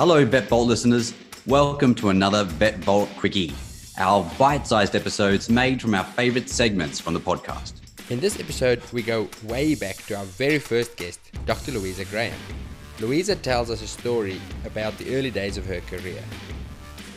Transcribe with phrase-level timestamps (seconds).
[0.00, 1.12] Hello, Vet Vault listeners.
[1.44, 3.52] Welcome to another Vet Vault Quickie,
[3.98, 7.74] our bite sized episodes made from our favorite segments from the podcast.
[8.08, 11.72] In this episode, we go way back to our very first guest, Dr.
[11.72, 12.32] Louisa Graham.
[12.98, 16.24] Louisa tells us a story about the early days of her career.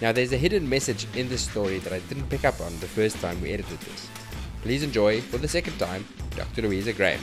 [0.01, 2.87] Now, there's a hidden message in this story that I didn't pick up on the
[2.87, 4.09] first time we edited this.
[4.61, 6.05] Please enjoy, for the second time,
[6.35, 6.63] Dr.
[6.63, 7.21] Louisa Graham.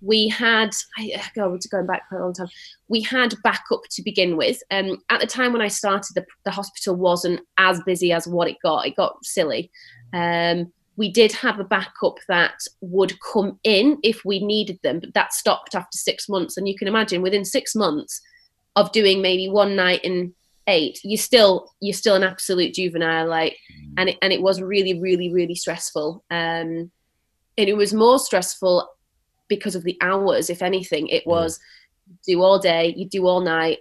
[0.00, 2.48] We had I go going back quite a long time.
[2.88, 4.62] We had backup to begin with.
[4.70, 8.48] Um, at the time when I started, the, the hospital wasn't as busy as what
[8.48, 8.86] it got.
[8.86, 9.70] It got silly.
[10.12, 15.14] Um, we did have a backup that would come in if we needed them, but
[15.14, 16.56] that stopped after six months.
[16.56, 18.20] And you can imagine within six months
[18.76, 20.34] of doing maybe one night in
[20.66, 23.28] eight, you're still you're still an absolute juvenile.
[23.28, 23.56] Like,
[23.96, 26.24] and it and it was really really really stressful.
[26.30, 26.90] Um,
[27.58, 28.88] and it was more stressful
[29.50, 30.48] because of the hours.
[30.48, 31.26] If anything, it mm.
[31.26, 32.16] was mm.
[32.26, 33.80] do all day, you do all night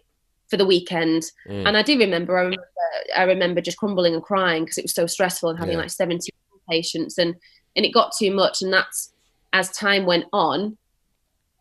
[0.49, 1.23] for the weekend.
[1.47, 1.67] Mm.
[1.67, 2.67] And I do remember I, remember,
[3.15, 5.83] I remember just crumbling and crying because it was so stressful and having yeah.
[5.83, 6.29] like 70
[6.69, 7.35] patients and
[7.75, 8.61] and it got too much.
[8.61, 9.13] And that's
[9.53, 10.77] as time went on,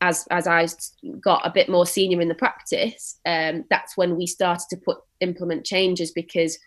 [0.00, 0.66] as as I
[1.20, 4.98] got a bit more senior in the practice, um, that's when we started to put
[5.20, 6.58] implement changes because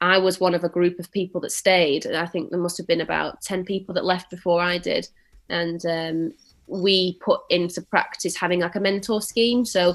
[0.00, 2.06] I was one of a group of people that stayed.
[2.06, 5.08] I think there must have been about ten people that left before I did,
[5.48, 6.32] and um,
[6.72, 9.64] we put into practice having like a mentor scheme.
[9.64, 9.94] So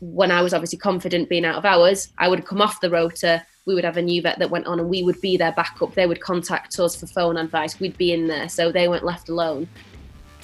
[0.00, 3.44] when I was obviously confident being out of hours, I would come off the rota.
[3.66, 5.94] We would have a new vet that went on, and we would be their backup.
[5.94, 7.80] They would contact us for phone advice.
[7.80, 9.68] We'd be in there, so they weren't left alone.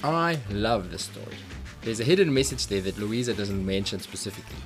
[0.03, 1.37] I love this story.
[1.81, 4.57] There's a hidden message there that Louisa doesn't mention specifically.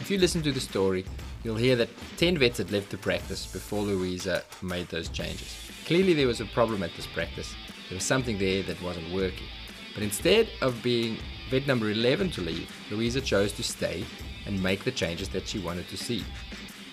[0.00, 1.04] If you listen to the story,
[1.44, 5.54] you'll hear that 10 vets had left the practice before Louisa made those changes.
[5.86, 7.54] Clearly, there was a problem at this practice.
[7.88, 9.46] There was something there that wasn't working.
[9.94, 11.18] But instead of being
[11.50, 14.04] vet number 11 to leave, Louisa chose to stay
[14.46, 16.24] and make the changes that she wanted to see.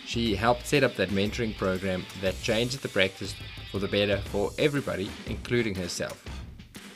[0.06, 3.36] She helped set up that mentoring program that changed the practice
[3.72, 6.23] for the better for everybody, including herself.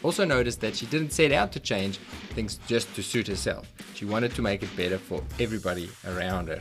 [0.03, 1.97] Also notice that she didn't set out to change
[2.35, 3.71] things just to suit herself.
[3.93, 6.59] She wanted to make it better for everybody around her.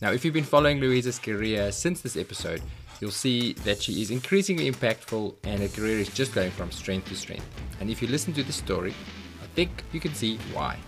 [0.00, 2.62] Now, if you've been following Louisa's career since this episode,
[3.00, 7.08] you'll see that she is increasingly impactful and her career is just going from strength
[7.08, 7.46] to strength.
[7.80, 8.94] And if you listen to the story,
[9.42, 10.78] I think you can see why.